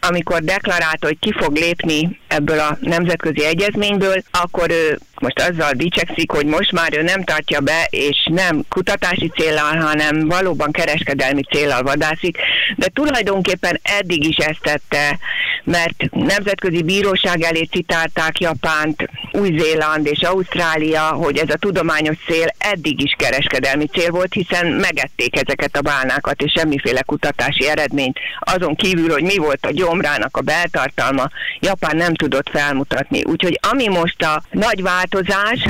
[0.00, 6.30] amikor deklarálta, hogy ki fog lépni ebből a nemzetközi egyezményből, akkor ő most azzal dicsekszik,
[6.30, 11.82] hogy most már ő nem tartja be, és nem kutatási célral, hanem valóban kereskedelmi célral
[11.82, 12.38] vadászik,
[12.76, 15.18] de tulajdonképpen eddig is ezt tette,
[15.64, 23.02] mert nemzetközi bíróság elé citálták Japánt, Új-Zéland és Ausztrália, hogy ez a tudományos cél eddig
[23.02, 28.18] is kereskedelmi cél volt, hiszen megették ezeket a bálnákat, és semmiféle kutatási eredményt.
[28.40, 31.28] Azon kívül, hogy mi volt a gyomrának a beltartalma,
[31.60, 33.24] Japán nem tudott felmutatni.
[33.24, 35.60] Úgyhogy ami most a nagy változás,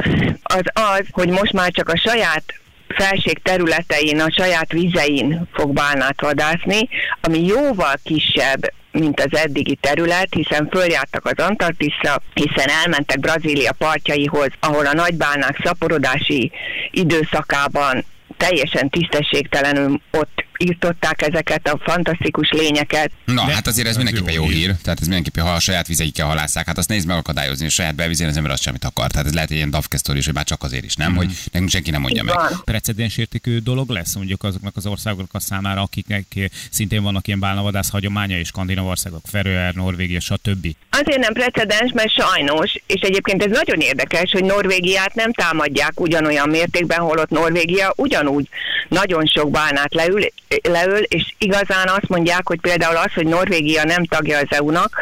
[0.43, 2.45] az az, hogy most már csak a saját
[2.89, 6.89] felség területein, a saját vizein fog bálnát vadászni,
[7.21, 14.51] ami jóval kisebb, mint az eddigi terület, hiszen följártak az Antarktiszra, hiszen elmentek Brazília partjaihoz,
[14.61, 16.53] ahol a nagybálnák szaporodási
[16.91, 18.05] időszakában
[18.37, 23.11] teljesen tisztességtelenül ott írtották ezeket a fantasztikus lényeket.
[23.25, 24.57] Na, De- hát azért ez ez mindenképpen jó jó hír.
[24.59, 24.75] hír.
[24.83, 27.95] Tehát ez mindenképpen, ha a saját vizeikkel halásszák, hát azt nézd meg akadályozni, a saját
[27.95, 29.11] belvizén az ember azt semmit akar.
[29.11, 31.17] Tehát ez lehet egy ilyen dafke sztori is, hogy már csak azért is, nem?
[31.17, 32.59] Hogy nekünk senki nem mondja Így meg.
[32.65, 36.25] precedensértékű dolog lesz mondjuk azoknak az országoknak a számára, akiknek
[36.71, 40.67] szintén vannak ilyen bálnavadász hagyománya, és skandináv országok, Feröer, Norvégia, stb.
[40.91, 46.49] Azért nem precedens, mert sajnos, és egyébként ez nagyon érdekes, hogy Norvégiát nem támadják ugyanolyan
[46.49, 48.49] mértékben, holott Norvégia ugyanúgy
[48.89, 50.21] nagyon sok bálnát leül,
[50.63, 55.01] leül, és igazán azt mondják, hogy például az, hogy Norvégia nem tagja az EU-nak,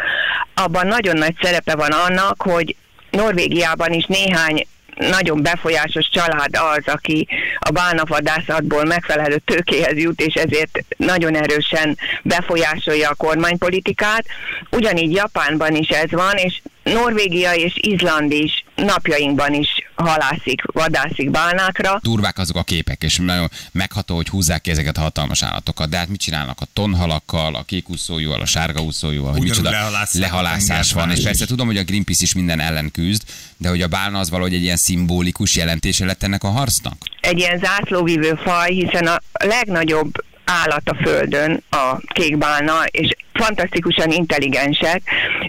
[0.55, 2.77] abban nagyon nagy szerepe van annak, hogy
[3.11, 4.67] Norvégiában is néhány
[5.09, 13.09] nagyon befolyásos család az, aki a bálnavadászatból megfelelő tőkéhez jut, és ezért nagyon erősen befolyásolja
[13.09, 14.25] a kormánypolitikát.
[14.71, 21.99] Ugyanígy Japánban is ez van, és Norvégia és Izland is napjainkban is halászik, vadászik bálnákra.
[22.03, 25.89] durvák azok a képek, és nagyon megható, hogy húzzák ki ezeket a hatalmas állatokat.
[25.89, 31.11] De hát mit csinálnak a tonhalakkal, a kékúszójúval, a sárgaúszójúval, hogy Ugyanúgy micsoda lehalászás van.
[31.11, 33.23] És persze tudom, hogy a Greenpeace is minden ellen küzd,
[33.57, 36.97] de hogy a bálna az valahogy egy ilyen szimbolikus jelentése lett ennek a harcnak?
[37.21, 45.03] egy ilyen zászlóvívő faj, hiszen a legnagyobb állat a földön a kékbálna, és fantasztikusan intelligensek,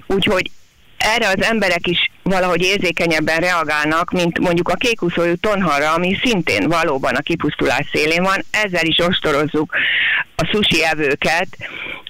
[0.07, 0.51] úgyhogy
[1.01, 7.15] erre az emberek is valahogy érzékenyebben reagálnak, mint mondjuk a kékuszójú tonhalra, ami szintén valóban
[7.15, 8.45] a kipusztulás szélén van.
[8.51, 9.75] Ezzel is ostorozzuk
[10.35, 11.47] a sushi evőket,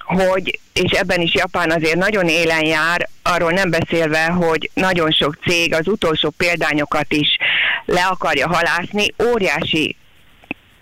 [0.06, 5.38] hogy, és ebben is Japán azért nagyon élen jár, arról nem beszélve, hogy nagyon sok
[5.48, 7.38] cég az utolsó példányokat is
[7.86, 9.96] le akarja halászni, óriási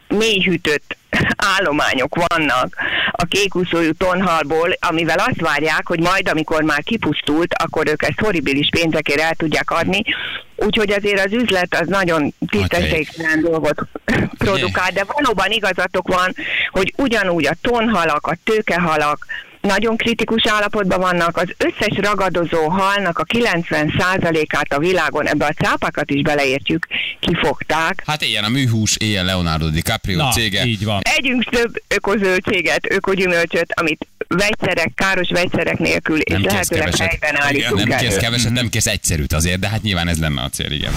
[0.08, 0.98] mélyhűtött
[1.58, 2.76] állományok vannak
[3.22, 8.70] a kékuszójú tonhalból, amivel azt várják, hogy majd, amikor már kipusztult, akkor ők ezt horribilis
[8.72, 10.04] pénzekért el tudják adni.
[10.56, 13.82] Úgyhogy azért az üzlet az nagyon tisztességtelen dolgot
[14.38, 16.36] produkál, de valóban igazatok van,
[16.70, 19.26] hogy ugyanúgy a tonhalak, a tőkehalak,
[19.62, 26.12] nagyon kritikus állapotban vannak, az összes ragadozó halnak a 90%-át a világon, ebbe a cápákat
[26.12, 26.88] is beleértjük,
[27.20, 28.04] kifogták.
[28.06, 30.66] Hát ilyen a műhús, ilyen Leonardo DiCaprio Na, cége.
[30.66, 31.02] így van.
[31.18, 37.08] Együnk több ökozöldséget, ökogyümölcsöt, amit vegyszerek, káros vegyszerek nélkül, és Nem kérsz lehetőleg keveset.
[37.08, 38.22] helyben állítunk Nem kérsz elő.
[38.22, 40.92] keveset, nem kérsz egyszerűt azért, de hát nyilván ez lenne a cél, igen.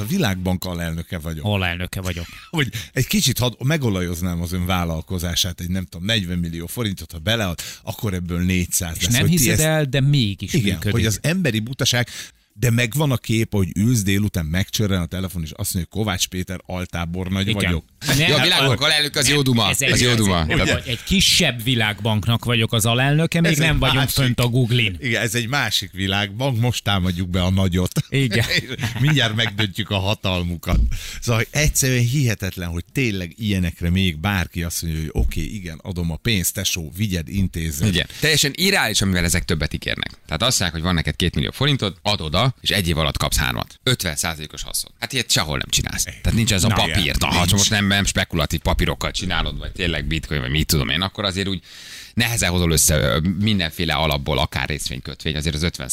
[0.00, 1.44] A világbank alelnöke vagyok.
[1.44, 2.26] Alelnöke vagyok.
[2.50, 7.18] Hogy egy kicsit had, megolajoznám az ön vállalkozását, egy nem tudom, 40 millió forintot, ha
[7.18, 9.12] belead, akkor ebből 400 És lesz.
[9.12, 10.92] nem hiszed ezt- el, de mégis Igen, működik.
[10.92, 12.08] hogy az emberi butaság,
[12.56, 16.26] de megvan a kép, hogy ülsz délután, megcsörren a telefon, és azt mondja, hogy Kovács
[16.26, 17.62] Péter altábornagy Igen.
[17.62, 17.84] vagyok.
[18.06, 19.68] Nem, Jó, a világok alelnök az jó duma.
[19.68, 20.46] Ez egy, Az jó duma.
[20.48, 24.14] ez egy, egy kisebb világbanknak vagyok az alelnöke, még Ez nem vagyunk másik.
[24.14, 24.96] fönt a Google-in.
[25.00, 27.92] Igen, ez egy másik világbank, most támadjuk be a nagyot.
[28.08, 28.44] Igen.
[29.00, 30.80] Mindjárt megdöntjük a hatalmukat.
[31.20, 36.10] Szóval egyszerűen hihetetlen, hogy tényleg ilyenekre még bárki azt mondja, hogy oké, okay, igen, adom
[36.10, 37.88] a pénzt, tesó, vigyed, intézzed.
[37.88, 38.06] Igen.
[38.20, 40.10] Teljesen irreális, amivel ezek többet ígérnek.
[40.26, 43.36] Tehát azt mondják, hogy van neked két millió forintod, adod és egy év alatt kapsz
[43.36, 43.80] hármat.
[43.84, 44.90] 50% os haszon.
[45.00, 46.04] Hát ilyet sehol nem csinálsz.
[46.04, 46.96] Tehát nincs ez a Na, papír.
[46.96, 50.88] igen, Na, ha most nem, nem spekulatív papírokkal csinálod, vagy tényleg bitcoin, vagy mit tudom
[50.88, 51.62] én, akkor azért úgy
[52.14, 55.90] nehezen hozol össze mindenféle alapból, akár részvénykötvény, azért az 50%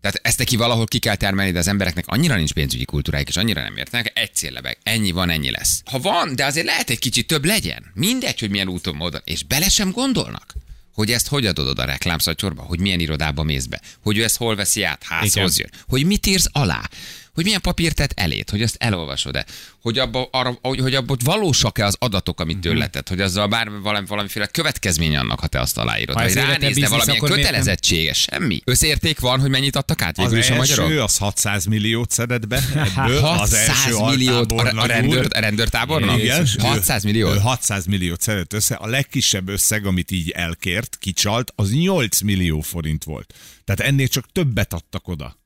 [0.00, 3.36] Tehát ezt neki valahol ki kell termelni, de az embereknek annyira nincs pénzügyi kultúrájuk, és
[3.36, 5.82] annyira nem értenek, egy céllebeg, ennyi van, ennyi lesz.
[5.84, 7.90] Ha van, de azért lehet egy kicsit több legyen.
[7.94, 10.54] Mindegy, hogy milyen úton, módon, és bele sem gondolnak
[10.94, 14.36] hogy ezt hogy adod oda a reklámszatyorba, hogy milyen irodába mész be, hogy ő ezt
[14.36, 15.70] hol veszi át, házhoz Igen.
[15.72, 16.88] jön, hogy mit írsz alá,
[17.34, 19.44] hogy milyen papírt tett elét, hogy azt elolvasod-e,
[19.82, 22.62] hogy abba, arra, hogy, hogy abban valósak-e az adatok, amit Mhm.
[22.64, 26.34] tőle tett, hogy azzal bár valami, valamiféle következmény annak, ha te azt aláírod, Ha vagy
[26.34, 27.30] ránézne valamilyen miért nem?
[27.44, 28.60] kötelezettsége, semmi.
[28.64, 31.04] Összérték van, hogy mennyit adtak át végül is a első magyarok?
[31.04, 32.56] az 600 milliót szedett be
[32.96, 33.20] ebből.
[33.20, 36.18] 600 az első milliót a, a, rendőr, a rendőrtábornak?
[36.22, 36.46] Igen.
[36.58, 37.32] 600 Ő- millió?
[37.32, 38.74] ő 600 milliót szedett össze.
[38.74, 43.34] A legkisebb összeg, amit így elkért, kicsalt, az 8 millió forint volt.
[43.64, 45.42] Tehát ennél csak többet adtak oda.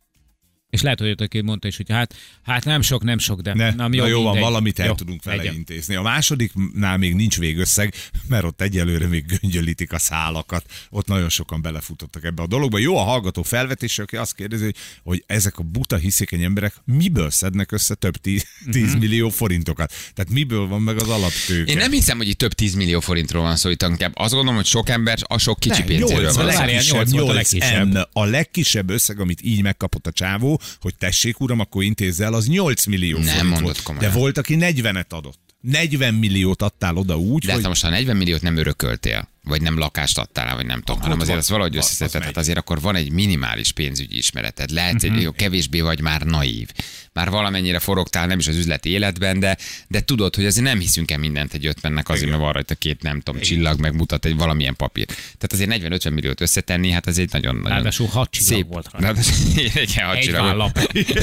[0.70, 3.70] És lehet, hogy aki mondta is, hogy hát, hát nem sok, nem sok, de Ne,
[3.74, 5.54] nem na jó, van, valamit el Jó, tudunk vele legyen.
[5.54, 5.94] intézni.
[5.94, 7.94] A másodiknál még nincs végösszeg,
[8.28, 10.64] mert ott egyelőre még göngyölítik a szálakat.
[10.90, 12.78] Ott nagyon sokan belefutottak ebbe a dologba.
[12.78, 17.31] Jó a hallgató felvetése, aki azt kérdezi, hogy, hogy ezek a buta hiszékeny emberek miből
[17.31, 18.98] szednek össze több 10 Mhm.
[18.98, 19.92] millió forintokat.
[20.14, 21.70] Tehát miből van meg az alaptőke.
[21.70, 24.57] Én nem hiszem, hogy itt több 10 millió forintról van szó, itt inkább azt gondolom,
[24.57, 26.44] hogy sok ember a sok kicsi pénzéről van.
[26.44, 27.92] a legkisebb, a legkisebb.
[27.92, 27.96] M.
[28.12, 32.47] A legkisebb összeg, amit így megkapott a csávó, hogy tessék uram, akkor intézze el, az
[32.49, 33.83] 8 millió Nem forint mondod volt.
[33.83, 34.12] komolyan.
[34.12, 35.38] De volt, aki 40-et adott.
[35.61, 39.29] 40 milliót adtál oda úgy, De hát hogy ha most a 40 milliót nem örököltél,
[39.48, 42.24] vagy nem lakást adtál, vagy nem tudom, Akkor hanem azért azt valahogy összeszedted, megy.
[42.24, 44.70] hát azért akkor van egy minimális pénzügyi ismereted.
[44.70, 46.68] Lehet, hogy jó, kevésbé vagy már naív.
[47.12, 49.56] Már valamennyire forogtál, nem is az üzleti életben, de,
[49.88, 53.02] de tudod, hogy azért nem hiszünk el mindent egy ötvennek azért, mert van rajta két,
[53.02, 55.06] nem tudom, csillag, meg mutat egy valamilyen papír.
[55.06, 58.66] Tehát azért 40-50 milliót összetenni, hát ez egy nagyon, nagyon Ráadásul hat csillag szép.
[58.66, 59.20] volt rajta.
[59.82, 60.42] Igen, hat Egy csillag.
[60.44, 60.78] vállap.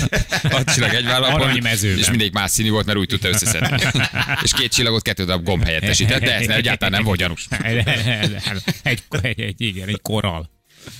[0.51, 3.77] Hat csillag egy vállapon, és mindig más színű volt, mert úgy tudta összeszedni.
[4.43, 7.47] és két csillagot kettő darab gomb helyettesített, de ez egyáltalán nem volt gyanús.
[8.21, 10.49] Egy, egy, egy, igen, egy korral.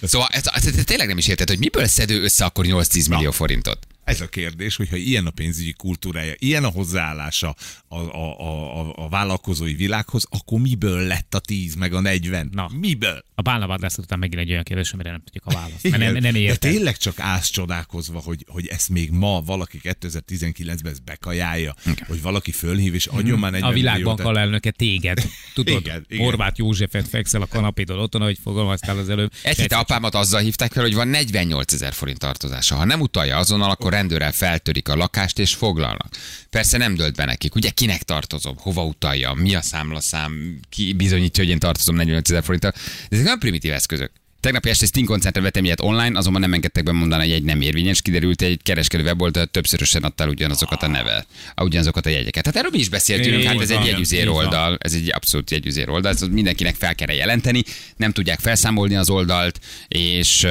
[0.02, 3.32] Szóval ez, ez, ez tényleg nem is érted, hogy miből szedő össze akkor 8-10 millió
[3.32, 3.88] forintot?
[4.06, 7.56] Ez a kérdés, hogyha ilyen a pénzügyi kultúrája, ilyen a hozzáállása
[7.88, 12.50] a, a, a, a, a vállalkozói világhoz, akkor miből lett a 10 meg a 40?
[12.52, 12.70] Na.
[12.80, 13.24] Miből?
[13.36, 15.84] A bálnavadászat után megint egy olyan kérdés, amire nem tudjuk a választ.
[15.84, 16.22] Mert nem, Igen.
[16.22, 16.72] nem De érted.
[16.72, 21.76] tényleg csak állsz csodálkozva, hogy, hogy ezt még ma valaki 2019-ben ezt bekajálja,
[22.08, 24.36] hogy valaki fölhív és adjon már 40 A világbank milliót.
[24.36, 25.30] alelnöke téged.
[25.54, 26.24] Tudod, Igen, igen.
[26.26, 29.32] Horváth Józsefet fekszel a kanapédon otthon, ahogy fogalmaztál az előbb.
[29.44, 32.76] Egy hete apámat azzal hívták fel, hogy van 48 ezer forint tartozása.
[32.76, 36.10] Ha nem utalja azonnal, akkor rendőrrel feltörik a lakást és foglalnak.
[36.50, 37.56] Persze nem dölt be nekik.
[37.56, 42.44] Ugye kinek tartozom, hova utaljam, mi a számlaszám, ki bizonyítja, hogy én tartozom 48 ezer
[42.44, 42.74] forinttal.
[43.10, 44.12] Ezek nem primitív eszközök.
[44.46, 48.02] Tegnap este Sting koncertre vettem ilyet online, azonban nem engedtek bemondani, hogy egy nem érvényes.
[48.02, 51.26] Kiderült, egy kereskedő weboldal többszörösen adtál ugyanazokat a neve,
[51.58, 52.44] ugyanazokat a jegyeket.
[52.44, 56.12] Tehát erről mi is beszéltünk, hát ez egy jegyüzér oldal, ez egy abszolút jegyüzér oldal,
[56.12, 57.64] ez mindenkinek fel kell jelenteni,
[57.98, 60.48] nem tudják felszámolni az oldalt, és,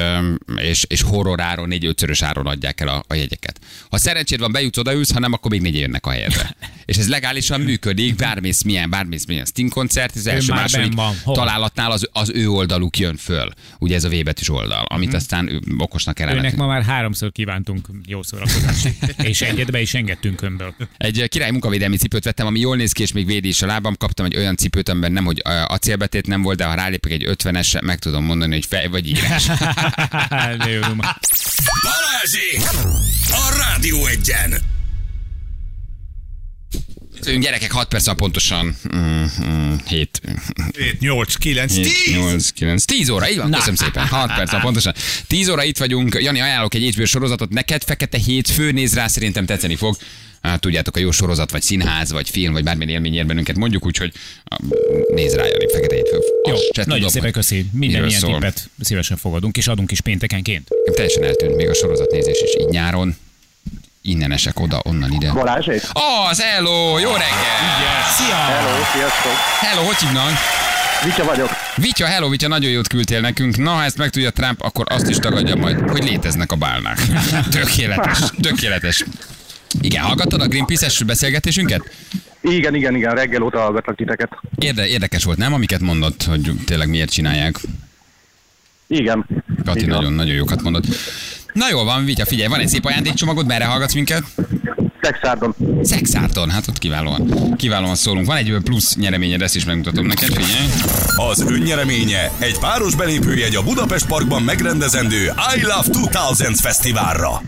[0.55, 3.59] és, és horror áron, négy ötszörös áron adják el a, a jegyeket.
[3.89, 6.55] Ha szerencséd van, bejutsz, odaülsz, ha nem, akkor még négy jönnek a helyedre.
[6.85, 10.93] És ez legálisan működik, bármész milyen, bármész milyen Sting koncert, az első második
[11.23, 13.49] találatnál az, az ő oldaluk jön föl.
[13.79, 17.31] Ugye ez a V betűs oldal, amit aztán ő okosnak kell Őnek ma már háromszor
[17.31, 18.89] kívántunk jó szórakozást.
[19.29, 20.75] és egyet be is engedtünk önből.
[20.97, 23.95] Egy király munkavédelmi cipőt vettem, ami jól néz ki, és még védi is a lábam.
[23.97, 27.83] Kaptam egy olyan cipőt, amiben nem, hogy acélbetét nem volt, de ha rálépek egy 50-esre,
[27.83, 29.47] meg tudom mondani, hogy fej vagy írás.
[31.83, 32.57] Balázsi!
[33.31, 34.53] A Rádió egyen!
[37.27, 40.21] Ön gyerekek 6 perc a pontosan mm, mm, 7,
[40.99, 41.87] 8, 9, 10!
[42.13, 44.07] 8, 9, 10 óra, így van, köszönöm szépen.
[44.07, 44.93] 6 perc a pontosan.
[45.27, 46.17] 10 óra itt vagyunk.
[46.21, 49.97] Jani, ajánlok egy HBO sorozatot neked, Fekete Hétfő, néz rá, szerintem tetszeni fog.
[50.41, 53.85] Hát, tudjátok, a jó sorozat, vagy színház, vagy film, vagy bármilyen élmény ér bennünket, mondjuk
[53.85, 54.11] úgy, hogy
[55.13, 56.17] nézd rá, Jani, Fekete Hétfő.
[56.47, 57.65] Jó, nagyon tudom, szépen köszi.
[57.71, 60.69] Minden ilyen tippet szívesen fogadunk, és adunk is péntekenként.
[60.93, 63.15] Teljesen eltűnt még a sorozatnézés is így nyáron.
[64.07, 65.31] Innen esek oda, onnan ide.
[65.31, 65.81] Balázsék?
[66.29, 68.03] Az, hello, jó reggel!
[68.17, 68.35] Szia!
[68.35, 69.31] Hello, sziasztok!
[69.59, 70.31] Hello, hogy hívnak?
[71.03, 71.49] Vitya vagyok.
[71.75, 73.57] Vitya, hello, Vitya, nagyon jót küldtél nekünk.
[73.57, 76.97] Na, ha ezt megtudja Trump, akkor azt is tagadja majd, hogy léteznek a bálnák.
[77.49, 79.05] Tökéletes, tökéletes.
[79.81, 81.91] Igen, hallgattad a Greenpeace-es beszélgetésünket?
[82.41, 84.29] Igen, igen, igen, reggel óta hallgatlak titeket.
[84.55, 85.53] Érde, érdekes volt, nem?
[85.53, 87.59] Amiket mondott, hogy tényleg miért csinálják.
[88.87, 89.25] Igen.
[89.65, 89.95] Kati Így van.
[89.95, 90.85] nagyon-nagyon jókat mondott.
[91.55, 94.23] Na jól van, Vitya, figyelj, van egy szép ajándékcsomagod, merre hallgatsz minket?
[95.01, 95.55] Szexárdon.
[95.81, 98.25] Szexárton, hát ott kiválóan, kiválóan szólunk.
[98.25, 100.69] Van egy plusz nyereményed, ezt is megmutatom neked, figyelj.
[101.29, 107.41] Az önnyereménye egy páros belépőjegy a Budapest Parkban megrendezendő I Love 2000 fesztiválra.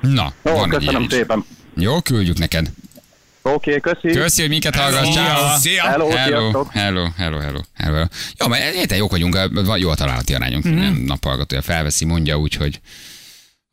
[0.00, 1.44] Na, Ó, van köszönöm szépen.
[1.76, 2.70] Jó, küldjük neked.
[3.42, 4.18] Oké, okay, köszi.
[4.18, 5.14] Köszi, hogy minket hallgatsz.
[5.14, 5.58] Ciao.
[5.58, 5.82] Szia!
[5.82, 8.04] Hello, Hello, hello, hello, hello, hello.
[8.38, 10.68] Jó, mert érte jók vagyunk, van jó a találati arányunk.
[10.68, 10.78] Mm-hmm.
[10.78, 12.80] Nem naphallgatója felveszi, mondja úgy, hogy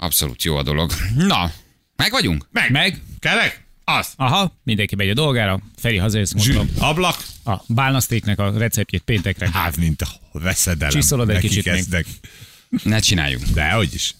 [0.02, 0.92] abszolút jó a dolog.
[1.16, 1.52] Na,
[1.96, 2.48] meg vagyunk?
[2.52, 2.72] Meg!
[2.72, 3.02] Meg?
[3.20, 3.66] Kerek!
[3.84, 4.08] Az!
[4.16, 5.60] Aha, mindenki megy a dolgára.
[5.78, 6.76] Feri hazajössz, Zsű, mondom.
[6.80, 9.50] ablak, A bálnasztéknek a receptjét péntekre.
[9.54, 10.94] hát mint a veszedelem.
[10.94, 11.74] Csiszolod egy kicsit még.
[11.74, 12.06] kezdek.
[12.84, 13.42] Ne csináljuk.
[13.44, 14.16] De hogy is.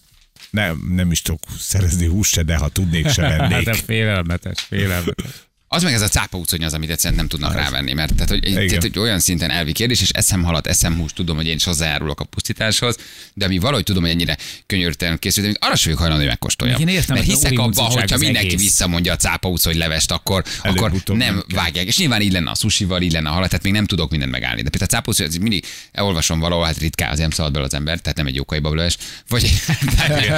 [0.50, 3.68] Nem, nem is tudok szerezni húst se, de ha tudnék, se vennék.
[3.68, 5.26] Hát félelmetes, félelmetes.
[5.74, 8.48] Az meg ez a cápa úszonya az, amit egyszerűen nem tudnak rávenni, mert tehát, hogy,
[8.48, 8.68] Igen.
[8.68, 11.64] tehát, hogy olyan szinten elvi kérdés, és eszem halat, eszem húst, tudom, hogy én is
[11.64, 12.98] hozzájárulok a pusztításhoz,
[13.34, 16.80] de ami valahogy tudom, hogy ennyire könyörtelen készült, még arra sem hajlandó, hogy megkóstoljam.
[16.80, 18.62] Én értem, mert hogy hiszek abban, hogyha mindenki egész.
[18.62, 21.64] visszamondja a cápa hogy levest, akkor, akkor Előbb-utóbb nem kell.
[21.64, 21.86] vágják.
[21.86, 24.32] És nyilván így lenne a susival, így lenne a halat, tehát még nem tudok mindent
[24.32, 24.62] megállni.
[24.62, 27.74] De például a cápa ez mindig elolvasom valahol, hát ritkán az nem szalad bele az
[27.74, 29.52] ember, tehát nem egy jókai bableves, vagy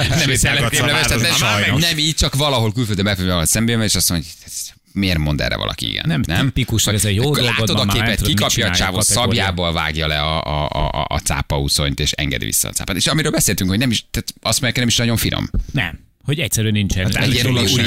[0.08, 4.28] nem egy szelektív leves, tehát nem, így, csak valahol külföldön befejezve szemben, és azt mondja,
[4.42, 6.22] hogy miért mond erre valaki igen?
[6.22, 10.06] Nem tipikus, hogy ez a jó Látod a nem képet, kikapja a csávó, szabjából vágja
[10.06, 12.96] le a, a, a, a, a cápa úszonyt, és engedi vissza a cápát.
[12.96, 15.50] És amiről beszéltünk, hogy nem is, tehát azt mondják, nem is nagyon finom.
[15.72, 17.04] Nem, hogy egyszerűen nincsen.
[17.04, 17.46] Hát Egy ilyen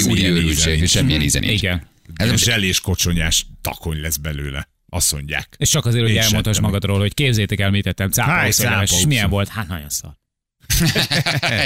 [0.10, 1.62] úri, őrültség, semmilyen íze nincs.
[1.62, 1.88] Igen.
[2.16, 4.68] Ez most- zselés kocsonyás takony lesz belőle.
[4.90, 5.56] Azt mondják.
[5.58, 9.48] És csak azért, hogy elmondhass magadról, hogy képzétek el, mit tettem, cápa milyen volt?
[9.48, 10.12] Hát nagyon szar.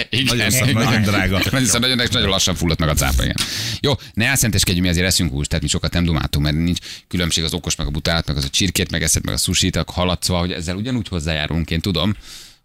[0.09, 0.25] Igen.
[0.25, 1.41] Nagyon szar, nagyon drága.
[1.51, 3.35] Nagyon, nagyon, nagyon lassan fulladt meg a cápa, igen.
[3.79, 7.43] Jó, ne elszenteskedjünk, mi azért eszünk húst, tehát mi sokat nem dumáltunk, mert nincs különbség
[7.43, 9.83] az okos, meg a butálát, meg az a csirkét, meg eszed, meg a susit, a
[9.87, 12.15] haladszva, hogy ezzel ugyanúgy hozzájárulunk, én tudom.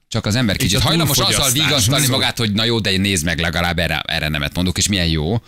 [0.09, 1.51] Csak az ember kicsit hajlamos azzal
[2.01, 2.11] szó.
[2.11, 5.43] magát, hogy na jó, de nézd meg legalább erre, erre nemet mondok, és milyen jó,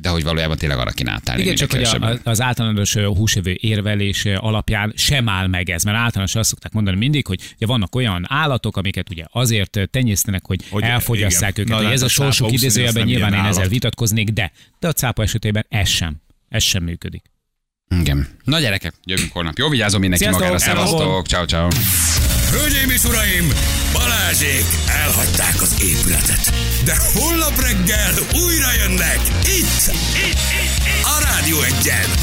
[0.00, 1.42] de hogy valójában tényleg arra átállni.
[1.42, 6.40] Igen, csak hogy a, az általános húsevő érvelés alapján sem áll meg ez, mert általánosan
[6.40, 10.82] azt szokták mondani mindig, hogy ugye vannak olyan állatok, amiket ugye azért tenyésztenek, hogy, Hogy
[10.82, 11.66] elfogyasszák igen.
[11.66, 11.68] őket.
[11.68, 14.88] Na, hogy de ez hát a a sorsuk idézőjelben nyilván én ezzel vitatkoznék, de, de
[14.88, 16.16] a cápa esetében ez sem.
[16.48, 17.22] Ez sem működik.
[18.00, 18.26] Igen.
[18.44, 19.58] Na gyerekek, jövünk holnap.
[19.58, 20.64] Jó, vigyázom mindenki Sziasztok, magára.
[20.64, 21.68] Szevasztok, ciao ciao.
[22.50, 23.52] Hölgyeim és uraim,
[23.92, 26.52] Balázsék elhagyták az épületet.
[26.84, 29.94] De holnap reggel újra jönnek itt, itt,
[30.28, 32.20] itt, itt a Rádió egyen.